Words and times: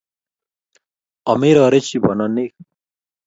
omerorichi 1.31 1.97
bononik 2.03 2.53